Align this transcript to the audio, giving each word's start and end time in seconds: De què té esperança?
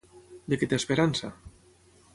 De 0.53 0.59
què 0.61 0.69
té 0.71 0.79
esperança? 0.81 1.31